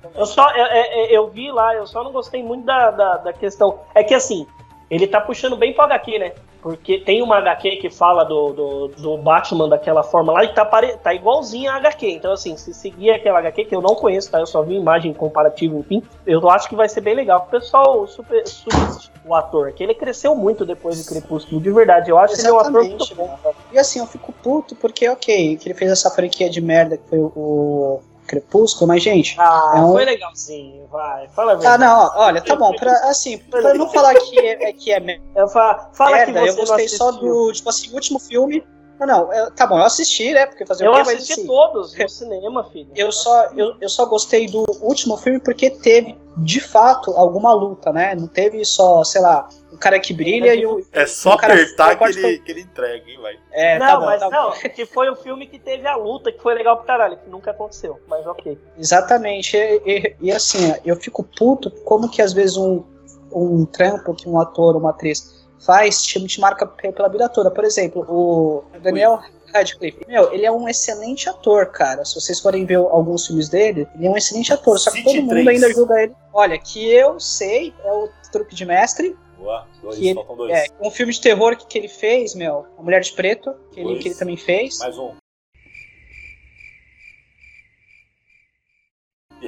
[0.04, 0.10] Eu.
[0.14, 3.16] Eu só, é- é- é- eu vi lá, eu só não gostei muito da, da,
[3.16, 3.80] da questão.
[3.94, 4.46] É que assim,
[4.90, 6.32] ele tá puxando bem pro HQ, né?
[6.68, 10.66] Porque tem uma HQ que fala do, do, do Batman daquela forma lá e tá,
[10.66, 10.98] pare...
[10.98, 12.10] tá igualzinho a HQ.
[12.10, 14.38] Então, assim, se seguir aquela HQ, que eu não conheço, tá?
[14.38, 17.46] Eu só vi imagem comparativa, enfim, eu acho que vai ser bem legal.
[17.48, 22.10] O pessoal super, subestima o ator, que ele cresceu muito depois de Crepúsculo, de verdade.
[22.10, 23.38] Eu acho que ele é um ator muito bom.
[23.72, 27.08] E assim, eu fico puto porque, ok, que ele fez essa franquia de merda que
[27.08, 29.34] foi o Crepúsculo, mas, gente.
[29.40, 31.26] Ah, É um- foi legalzinho, vai.
[31.28, 31.82] Fala a Ah, verdade.
[31.82, 35.24] não, ó, olha, tá bom, pra, assim, pra não falar que é, que é merda,
[35.34, 38.62] Eu fa- Fala que você eu gostei não só do, tipo assim, último filme.
[38.98, 41.32] Não, não, eu- tá bom, eu assisti, né, porque fazer Eu o quê, mas assisti
[41.34, 42.90] assim, todos no cinema, filho.
[42.96, 47.92] eu só, eu, eu só gostei do último filme porque teve, de fato, alguma luta,
[47.92, 50.84] né, não teve só, sei lá, o cara que brilha e o...
[50.92, 53.38] É só o cara- apertar que ele, que ele entrega, hein, vai.
[53.52, 54.36] É, não, tá bom, mas tá bom.
[54.36, 57.28] não, que foi o filme que teve a luta, que foi legal pro caralho, que
[57.30, 58.58] nunca aconteceu, mas ok.
[58.76, 59.56] Exatamente.
[59.56, 62.82] E, e- e, assim, eu fico puto como que às vezes um,
[63.32, 67.28] um trampo que um ator ou uma atriz faz te, te marca pe- pela vida
[67.28, 67.50] toda.
[67.50, 69.20] Por exemplo, o Daniel
[69.52, 70.04] Radcliffe.
[70.06, 72.04] Meu, ele é um excelente ator, cara.
[72.04, 74.78] Se vocês forem ver alguns filmes dele, ele é um excelente ator.
[74.78, 75.48] Só que City todo mundo 3.
[75.48, 76.14] ainda julga ele.
[76.32, 79.16] Olha, que eu sei, é o truque de mestre.
[79.38, 80.52] Boa, dois, Que ele- dois.
[80.52, 83.80] É, um filme de terror que, que ele fez, meu, A Mulher de Preto, que
[83.80, 84.78] ele, que ele também fez.
[84.78, 85.12] Mais um.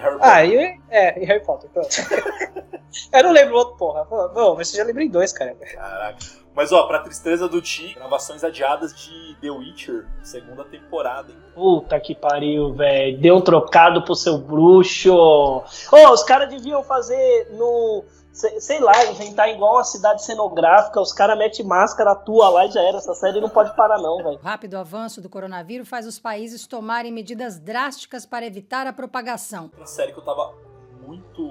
[0.00, 0.32] Harry Potter.
[0.32, 1.88] Ah, e, é, e Harry Potter, pronto.
[3.12, 4.06] eu não lembro o outro, porra.
[4.34, 5.54] Não, mas você já lembrou em dois, cara.
[5.54, 6.18] Caraca.
[6.54, 11.38] Mas ó, pra tristeza do Ti, gravações adiadas de The Witcher, segunda temporada, hein?
[11.54, 13.18] Puta que pariu, velho.
[13.20, 15.14] Deu um trocado pro seu bruxo.
[15.14, 18.04] Ô, os caras deviam fazer no.
[18.32, 22.70] se- Sei lá, inventar igual uma cidade cenográfica, os caras metem máscara, atua lá e
[22.72, 22.98] já era.
[22.98, 24.38] Essa série não pode parar, não, velho.
[24.38, 29.64] O rápido avanço do coronavírus faz os países tomarem medidas drásticas para evitar a propagação.
[29.64, 30.52] Outra série que eu tava
[31.06, 31.42] muito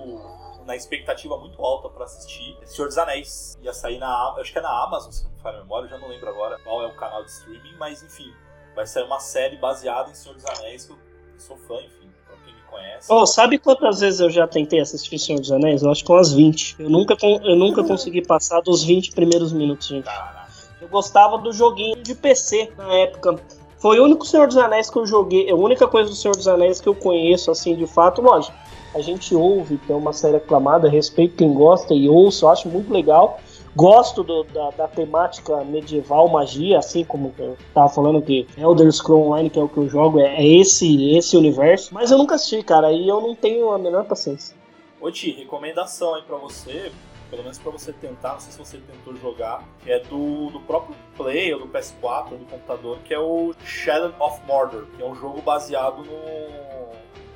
[0.70, 3.58] na expectativa muito alta pra assistir, é Senhor dos Anéis.
[3.64, 5.88] Ia sair na, eu acho que é na Amazon, se não me falha a memória,
[5.88, 8.32] eu já não lembro agora qual é o canal de streaming, mas enfim,
[8.76, 10.98] vai sair uma série baseada em Senhor dos Anéis, que eu
[11.40, 13.12] sou fã, enfim, pra quem me conhece.
[13.12, 15.82] Ô, sabe quantas vezes eu já tentei assistir Senhor dos Anéis?
[15.82, 16.76] Eu acho que umas 20.
[16.78, 20.06] Eu nunca, eu nunca consegui passar dos 20 primeiros minutos, gente.
[20.06, 20.50] Caraca.
[20.80, 23.40] Eu gostava do joguinho de PC na época.
[23.80, 25.50] Foi o único Senhor dos Anéis que eu joguei.
[25.50, 28.22] É a única coisa do Senhor dos Anéis que eu conheço, assim, de fato.
[28.22, 28.56] Lógico,
[28.96, 32.68] a gente ouve que é uma série aclamada, respeito quem gosta e ouço, eu acho
[32.70, 33.40] muito legal.
[33.76, 39.28] Gosto do- da, da temática medieval, magia, assim como eu tava falando que Elder Scrolls
[39.28, 41.94] Online, que é o que eu jogo, é, é esse, esse universo.
[41.94, 44.56] Mas eu nunca assisti, cara, e eu não tenho a menor paciência.
[45.00, 46.92] Ô Ti, recomendação aí pra você,
[47.30, 50.60] pelo menos pra você tentar, não sei se você tentou jogar, que é do, do
[50.62, 55.02] próprio Play ou do PS4 ou do computador, que é o Shadow of Mordor, que
[55.04, 56.79] é um jogo baseado no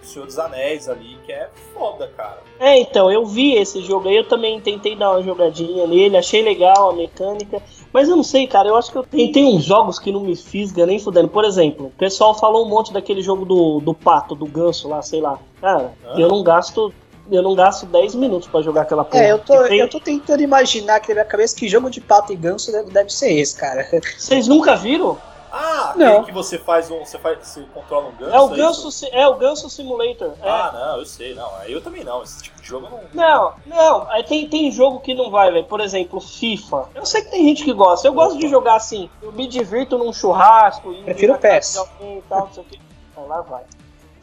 [0.05, 2.41] Senhor dos Anéis ali, que é foda, cara.
[2.59, 6.41] É, então, eu vi esse jogo aí, eu também tentei dar uma jogadinha nele, achei
[6.41, 7.61] legal a mecânica,
[7.91, 10.21] Mas eu não sei, cara, eu acho que eu tenho, tem uns jogos que não
[10.21, 11.27] me fisga nem fudendo.
[11.27, 15.01] Por exemplo, o pessoal falou um monte daquele jogo do, do pato, do ganso lá,
[15.01, 15.39] sei lá.
[15.61, 16.15] Cara, ah.
[16.17, 16.93] eu não gasto
[17.31, 19.23] eu não gasto 10 minutos para jogar aquela porra.
[19.23, 19.79] É, eu tô, tem...
[19.79, 22.91] eu tô tentando imaginar aqui na minha cabeça que jogo de pato e ganso deve,
[22.91, 23.87] deve ser esse, cara.
[24.17, 25.17] Vocês nunca viram?
[25.55, 26.23] Ah, não.
[26.23, 27.05] que você faz um.
[27.05, 28.35] Você, faz, você controla um ganso?
[28.35, 30.33] É o é ganso, é, o ganso simulator.
[30.41, 30.49] É.
[30.49, 31.51] Ah, não, eu sei, não.
[31.65, 32.23] Eu também não.
[32.23, 33.01] Esse tipo de jogo não.
[33.13, 34.09] Não, não.
[34.09, 35.65] Aí tem, tem jogo que não vai, velho.
[35.65, 36.89] Por exemplo, FIFA.
[36.95, 38.07] Eu sei que tem gente que gosta.
[38.07, 39.07] Eu gosto de jogar assim.
[39.21, 40.91] Eu me divirto num churrasco.
[41.03, 41.75] Prefiro PES.
[42.01, 42.79] E tal, não sei o que.
[43.15, 43.63] Aí lá vai.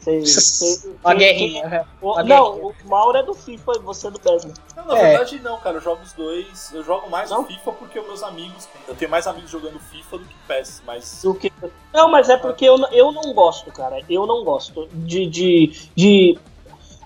[0.25, 1.67] Cê, cê, uma guerrinha.
[1.67, 1.85] Né?
[2.01, 2.75] O, não, guerrinha.
[2.83, 4.53] o Mauro é do FIFA e você é do PES, né?
[4.75, 5.09] Não, na é.
[5.09, 5.77] verdade não, cara.
[5.77, 6.71] Eu jogo os dois.
[6.73, 7.45] Eu jogo mais não?
[7.45, 8.67] FIFA porque os meus amigos.
[8.87, 11.21] Eu tenho mais amigos jogando FIFA do que PES, mas.
[11.23, 11.51] Do que...
[11.93, 14.03] Não, mas é porque eu, eu não gosto, cara.
[14.09, 15.27] Eu não gosto de.
[15.27, 16.39] de, de...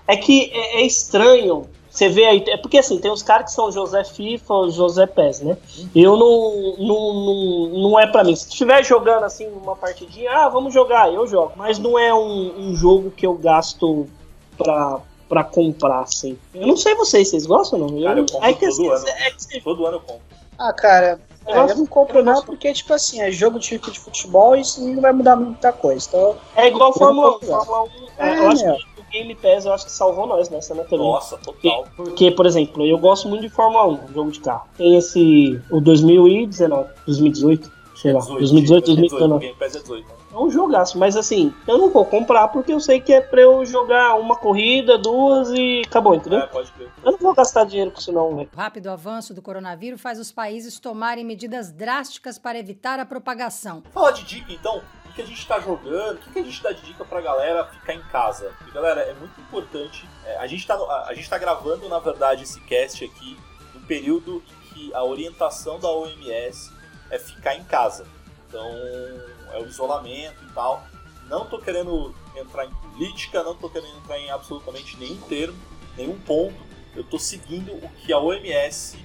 [0.08, 3.52] É que é, é estranho você vê aí, é porque assim, tem os caras que
[3.52, 5.56] são José FIFA, José PES, né?
[5.94, 8.36] Eu não, não, não, não é para mim.
[8.36, 11.52] Se estiver jogando assim uma partidinha, ah, vamos jogar, eu jogo.
[11.56, 14.06] Mas não é um, um jogo que eu gasto
[14.58, 16.38] pra, pra comprar, assim.
[16.54, 18.02] Eu não sei vocês, vocês gostam ou não?
[18.02, 19.18] Cara, eu, compro é que, todo assim, ano.
[19.18, 20.22] É que, todo ano eu compro.
[20.58, 24.54] Ah, cara, é, eu não compro não, porque, tipo assim, é jogo tipo de futebol
[24.54, 26.06] e isso não vai mudar muita coisa.
[26.08, 27.40] Então, é igual Fórmula 1.
[27.40, 30.84] Fórmula 1 é, eu acho que Game Pass eu acho que salvou nós nessa, né,
[30.84, 31.06] também.
[31.06, 31.86] Nossa, total.
[31.96, 34.66] Porque, porque, por exemplo, eu gosto muito de Fórmula 1, jogo de carro.
[34.76, 39.46] Tem esse, o 2019, 2018, sei lá, 18, 2018, 2019.
[39.46, 40.14] Game Pass é 18, né?
[40.36, 43.40] É um jogaço, mas assim, eu não vou comprar porque eu sei que é pra
[43.40, 46.40] eu jogar uma corrida, duas e acabou, entendeu?
[46.40, 46.90] É, pode crer.
[47.02, 48.50] Eu não vou gastar dinheiro com isso não, velho.
[48.52, 53.82] O rápido avanço do coronavírus faz os países tomarem medidas drásticas para evitar a propagação.
[53.90, 54.82] Fala de dica então,
[55.16, 57.64] que a gente está jogando, o que, que a gente dá de dica pra galera
[57.64, 58.52] ficar em casa.
[58.68, 60.06] E, galera, é muito importante.
[60.26, 63.38] É, a, gente está a, gente tá gravando, na verdade, esse cast aqui
[63.74, 66.70] no período em que a orientação da OMS
[67.10, 68.06] é ficar em casa.
[68.46, 68.68] Então,
[69.52, 70.84] é o isolamento e tal.
[71.30, 75.58] Não tô querendo entrar em política, não tô querendo entrar em absolutamente nenhum termo,
[75.96, 76.62] nenhum ponto.
[76.94, 78.98] Eu tô seguindo o que a OMS,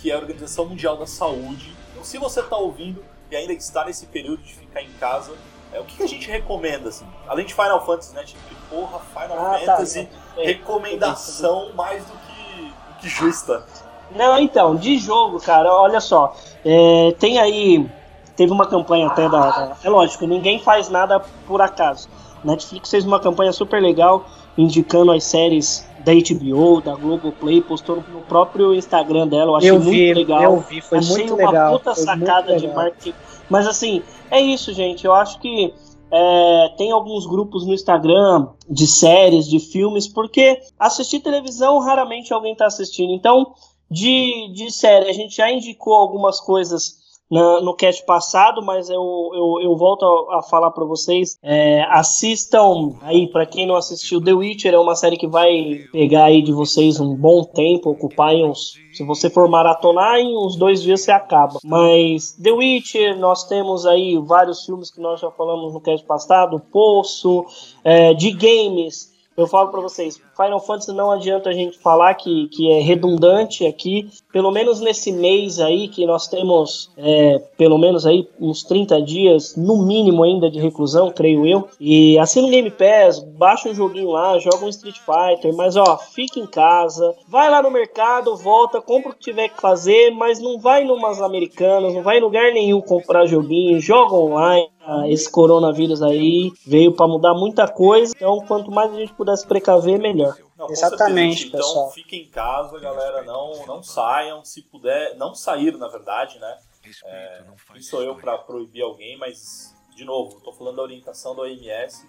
[0.00, 1.76] que é a Organização Mundial da Saúde.
[1.90, 5.36] Então, se você está ouvindo e ainda está nesse período de ficar em casa,
[5.72, 7.06] é, o que, que, a gente recomenda, assim?
[7.26, 8.24] Além de Final Fantasy, né?
[8.24, 13.64] Tipo, porra, Final ah, tá, Fantasy, tá, é, recomendação mais do que, do que justa.
[14.10, 16.34] Não, então, de jogo, cara, olha só.
[16.64, 17.88] É, tem aí.
[18.36, 22.08] Teve uma campanha até da, da, É lógico, ninguém faz nada por acaso.
[22.44, 24.26] Netflix fez uma campanha super legal
[24.56, 29.50] indicando as séries da HBO, da Globoplay, postou no próprio Instagram dela.
[29.50, 30.42] Eu achei eu vi, muito legal.
[30.42, 31.72] Eu vi, foi achei muito uma legal.
[31.78, 33.14] puta sacada de marketing.
[33.48, 35.04] Mas assim, é isso, gente.
[35.04, 35.72] Eu acho que
[36.10, 42.52] é, tem alguns grupos no Instagram de séries, de filmes, porque assistir televisão raramente alguém
[42.52, 43.12] está assistindo.
[43.12, 43.54] Então,
[43.90, 46.97] de, de série, a gente já indicou algumas coisas
[47.30, 51.38] na, no cast passado, mas eu, eu, eu volto a, a falar para vocês.
[51.42, 56.24] É, assistam aí, para quem não assistiu, The Witcher é uma série que vai pegar
[56.24, 58.74] aí de vocês um bom tempo, ocupar uns.
[58.92, 61.58] Se você for maratonar, em uns dois dias você acaba.
[61.62, 66.60] Mas The Witcher, nós temos aí vários filmes que nós já falamos no cast passado,
[66.72, 67.44] Poço,
[67.84, 72.48] é, de games eu falo para vocês, Final Fantasy não adianta a gente falar que,
[72.48, 78.04] que é redundante aqui, pelo menos nesse mês aí que nós temos é, pelo menos
[78.04, 81.68] aí uns 30 dias, no mínimo ainda de reclusão, creio eu.
[81.78, 85.96] E assina o Game Pass, baixa um joguinho lá, joga um Street Fighter, mas ó,
[85.96, 90.40] fica em casa, vai lá no mercado, volta, compra o que tiver que fazer, mas
[90.40, 94.68] não vai numas americanas, não vai em lugar nenhum comprar joguinho, joga online
[95.08, 98.14] esse coronavírus aí veio para mudar muita coisa.
[98.16, 100.36] Então, quanto mais a gente pudesse precaver, melhor.
[100.56, 101.84] Não, Exatamente, certeza, pessoal.
[101.84, 103.22] Então, fiquem em casa, galera.
[103.22, 104.44] Não, não saiam.
[104.44, 106.58] Se puder, não sair, na verdade, né?
[107.04, 111.42] É, quem sou eu para proibir alguém, mas, de novo, estou falando da orientação da
[111.42, 112.08] OMS.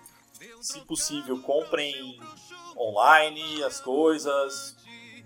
[0.62, 1.94] Se possível, comprem
[2.78, 4.76] online as coisas,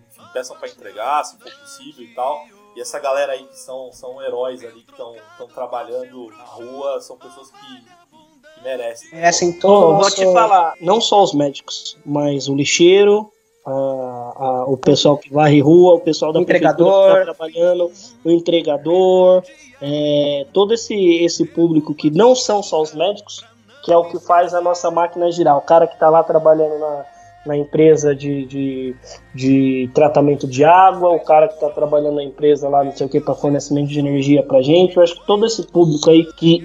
[0.10, 2.46] enfim, peçam para entregar, se for possível e tal.
[2.76, 7.18] E essa galera aí que são, são heróis ali, que estão trabalhando na rua, são
[7.18, 9.12] pessoas que, que, que merecem.
[9.12, 13.32] Merecem todo oh, Vou te falar, não só os médicos, mas o lixeiro,
[13.66, 17.14] a, a, o pessoal que varre rua, o pessoal da entregador.
[17.14, 17.92] que está trabalhando,
[18.26, 19.44] o entregador,
[19.82, 23.46] é, todo esse, esse público que não são só os médicos,
[23.84, 25.58] que é o que faz a nossa máquina girar.
[25.58, 27.06] O cara que está lá trabalhando na,
[27.46, 28.96] na empresa de, de,
[29.36, 33.10] de tratamento de água, o cara que está trabalhando na empresa lá, não sei o
[33.10, 34.96] que, para fornecimento de energia para gente.
[34.96, 36.64] Eu acho que todo esse público aí que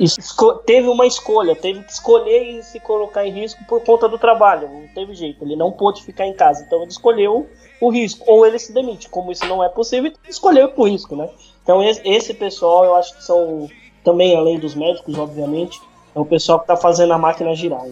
[0.65, 4.69] teve uma escolha, teve que escolher e se colocar em risco por conta do trabalho,
[4.69, 7.47] não teve jeito, ele não pôde ficar em casa, então ele escolheu
[7.81, 11.29] o risco, ou ele se demite, como isso não é possível, escolheu o risco, né?
[11.63, 13.69] Então esse pessoal eu acho que são
[14.05, 15.81] também, além dos médicos, obviamente,
[16.15, 17.85] é o pessoal que está fazendo a máquina girar.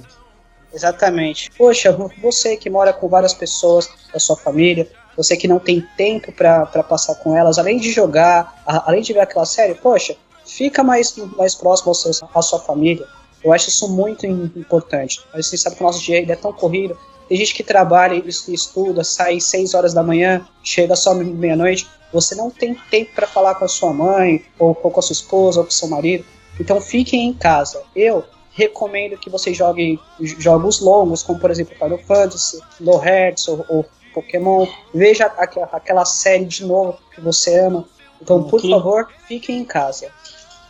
[0.72, 1.50] Exatamente.
[1.56, 6.30] Poxa, você que mora com várias pessoas da sua família, você que não tem tempo
[6.30, 11.16] para passar com elas, além de jogar, além de ver aquela série, poxa, fica mais,
[11.36, 11.92] mais próximo
[12.34, 13.06] à sua família.
[13.42, 15.20] Eu acho isso muito importante.
[15.32, 16.98] A gente sabe que o nosso dia é tão corrido.
[17.28, 21.86] Tem gente que trabalha e estuda, sai 6 horas da manhã, chega só meia-noite.
[22.12, 25.12] Você não tem tempo para falar com a sua mãe, ou, ou com a sua
[25.12, 26.24] esposa, ou com o seu marido.
[26.58, 27.82] Então fiquem em casa.
[27.94, 28.24] Eu
[28.56, 33.86] recomendo que você jogue jogos longos, como por exemplo Final Fantasy, Kingdom Hearts ou, ou
[34.14, 34.66] Pokémon.
[34.94, 37.84] Veja aquela, aquela série de novo que você ama.
[38.20, 38.72] Então, por King...
[38.72, 40.10] favor, fiquem em casa.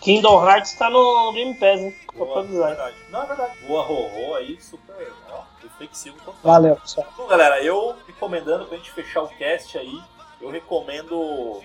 [0.01, 1.97] Kingdom Hearts tá no Game Pass, hein?
[2.17, 2.97] Boa, verdade.
[3.11, 3.59] Não, é verdade.
[3.67, 6.35] Boa Rorô aí, super ó, reflexivo total.
[6.43, 7.07] Valeu, pessoal.
[7.17, 10.01] Bom, galera, eu recomendando pra gente fechar o cast aí,
[10.41, 11.63] eu recomendo o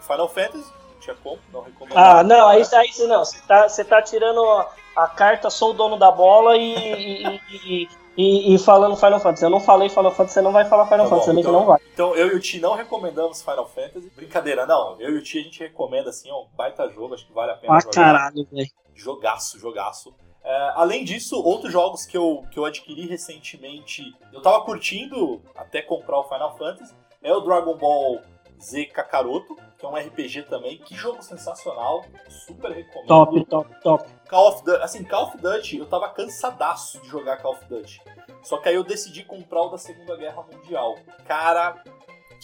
[0.00, 1.96] Final Fantasy, não tinha como, não recomendo.
[1.96, 4.66] Ah, não, aí, aí não, você tá, você tá tirando
[4.98, 9.44] a carta sou o dono da bola e, e, e, e, falando Final Fantasy.
[9.44, 11.58] Eu não falei Final Fantasy, você não vai falar Final tá Fantasy, bom, então, que
[11.58, 11.80] não vai.
[11.94, 14.10] Então eu e o Ti não recomendamos Final Fantasy.
[14.16, 15.00] Brincadeira, não.
[15.00, 17.52] Eu e o Ti a gente recomenda assim, ó, um baita jogo, acho que vale
[17.52, 17.92] a pena ah, jogar.
[17.92, 18.68] caralho, velho.
[18.92, 20.12] Jogaço, jogaço.
[20.42, 25.80] É, além disso, outros jogos que eu, que eu adquiri recentemente, eu tava curtindo até
[25.80, 28.20] comprar o Final Fantasy, é o Dragon Ball
[28.60, 30.78] Z Kakaroto, que é um RPG também.
[30.78, 33.06] Que jogo sensacional, super recomendo.
[33.06, 34.10] Top, top, top.
[34.28, 38.02] Call of Duty, assim, Call of Duty, eu tava cansadaço de jogar Call of Duty.
[38.42, 40.98] Só que aí eu decidi comprar o da Segunda Guerra Mundial.
[41.26, 41.82] Cara,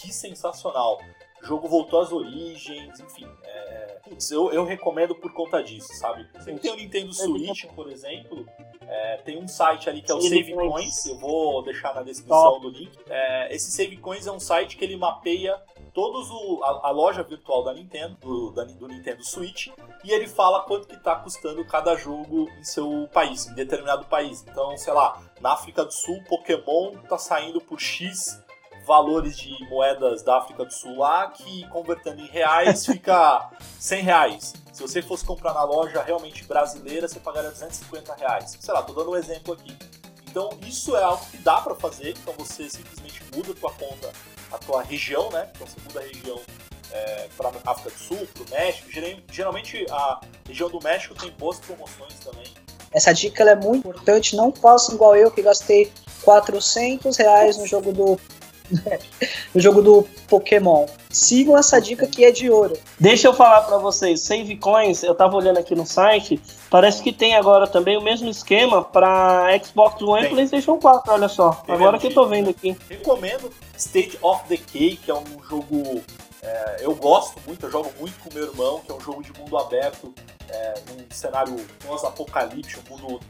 [0.01, 1.01] que sensacional.
[1.43, 3.29] O jogo voltou às origens, enfim.
[3.43, 3.99] É...
[4.05, 6.29] Putz, eu, eu recomendo por conta disso, sabe?
[6.35, 8.47] Você tem o Nintendo Switch, por exemplo,
[8.89, 12.53] é, tem um site ali que é o Save Coins, eu vou deixar na descrição
[12.53, 12.61] Top.
[12.61, 12.91] do link.
[13.09, 15.61] É, esse Save Coins é um site que ele mapeia
[15.93, 19.69] todos o, a, a, loja virtual da Nintendo, do, da, do Nintendo Switch,
[20.03, 24.45] e ele fala quanto que está custando cada jogo em seu país, em determinado país.
[24.49, 28.43] Então, sei lá, na África do Sul, Pokémon está saindo por X
[28.85, 34.64] valores de moedas da África do Sul lá, que convertendo em reais fica 100 reais.
[34.75, 38.59] Se você fosse comprar na loja realmente brasileira, você pagaria 250 reais.
[38.59, 39.77] Sei lá, tô dando um exemplo aqui.
[40.29, 44.13] Então isso é algo que dá para fazer, então você simplesmente muda a tua conta
[44.51, 45.49] a tua região, né?
[45.55, 46.41] Então você muda a região
[46.91, 48.89] é, para África do Sul, para o México.
[49.31, 52.47] Geralmente a região do México tem boas promoções também.
[52.91, 54.35] Essa dica é muito importante.
[54.35, 58.21] Não façam igual eu que gastei 400 reais no jogo do
[59.55, 60.87] no jogo do Pokémon.
[61.11, 62.77] Sigam essa dica que é de ouro.
[62.99, 67.13] Deixa eu falar para vocês, Save Coins, eu tava olhando aqui no site, parece que
[67.13, 70.31] tem agora também o mesmo esquema para Xbox One tem.
[70.31, 71.53] e PlayStation 4, olha só.
[71.67, 72.77] Tem agora que eu tô vendo aqui.
[72.89, 76.03] Recomendo State of Decay, que é um jogo
[76.45, 79.33] é, eu gosto muito, eu jogo muito com meu irmão, que é um jogo de
[79.39, 80.13] mundo aberto,
[80.51, 83.21] é, num cenário pós-apocalíptico, um mundo,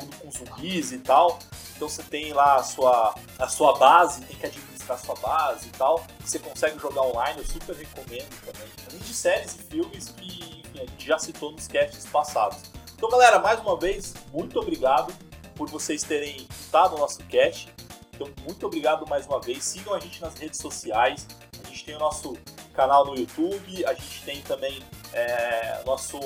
[0.00, 1.38] mundo com zumbis e tal.
[1.76, 5.68] Então você tem lá a sua, a sua base, tem que administrar a sua base
[5.68, 6.04] e tal.
[6.20, 8.68] Você consegue jogar online, eu super recomendo também.
[8.88, 12.58] Além de séries e filmes que enfim, a gente já citou nos casts passados.
[12.96, 15.12] Então, galera, mais uma vez, muito obrigado
[15.54, 17.72] por vocês terem estado no nosso cast.
[18.12, 19.64] Então, muito obrigado mais uma vez.
[19.64, 21.26] Sigam a gente nas redes sociais.
[21.64, 22.36] A gente tem o nosso
[22.72, 24.82] canal no YouTube, a gente tem também
[25.14, 26.18] é, nosso,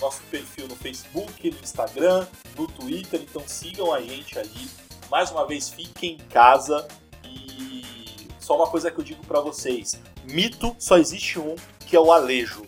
[0.00, 4.70] nosso perfil no Facebook, no Instagram, no Twitter, então sigam a gente ali.
[5.10, 6.86] Mais uma vez, fiquem em casa
[7.24, 12.00] e só uma coisa que eu digo para vocês: mito só existe um, que é
[12.00, 12.62] o Alejo.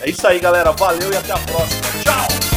[0.00, 0.72] É isso aí, galera.
[0.72, 1.82] Valeu e até a próxima.
[2.02, 2.55] Tchau!